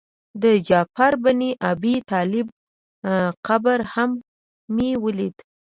[0.43, 1.39] د جعفر بن
[1.71, 2.47] ابي طالب
[3.47, 4.09] قبر هم
[4.75, 5.35] مې ولید.